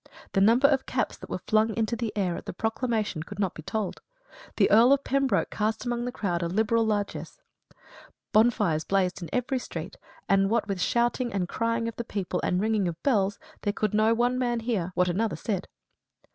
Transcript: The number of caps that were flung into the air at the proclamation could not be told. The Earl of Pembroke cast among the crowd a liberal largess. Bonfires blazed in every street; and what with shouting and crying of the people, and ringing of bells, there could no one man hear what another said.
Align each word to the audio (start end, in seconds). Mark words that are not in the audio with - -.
The 0.33 0.41
number 0.41 0.67
of 0.67 0.87
caps 0.87 1.15
that 1.17 1.29
were 1.29 1.37
flung 1.45 1.75
into 1.75 1.95
the 1.95 2.11
air 2.17 2.35
at 2.35 2.47
the 2.47 2.53
proclamation 2.53 3.21
could 3.21 3.37
not 3.37 3.53
be 3.53 3.61
told. 3.61 4.01
The 4.55 4.67
Earl 4.71 4.93
of 4.93 5.03
Pembroke 5.03 5.51
cast 5.51 5.85
among 5.85 6.05
the 6.05 6.11
crowd 6.11 6.41
a 6.41 6.47
liberal 6.47 6.83
largess. 6.87 7.39
Bonfires 8.31 8.83
blazed 8.83 9.21
in 9.21 9.29
every 9.31 9.59
street; 9.59 9.97
and 10.27 10.49
what 10.49 10.67
with 10.67 10.81
shouting 10.81 11.31
and 11.31 11.47
crying 11.47 11.87
of 11.87 11.97
the 11.97 12.03
people, 12.03 12.41
and 12.43 12.59
ringing 12.59 12.87
of 12.87 12.95
bells, 13.03 13.37
there 13.61 13.73
could 13.73 13.93
no 13.93 14.15
one 14.15 14.39
man 14.39 14.61
hear 14.61 14.91
what 14.95 15.07
another 15.07 15.35
said. 15.35 15.67